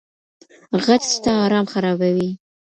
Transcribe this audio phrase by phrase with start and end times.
[0.83, 2.29] غچ ستا ارام خرابوي.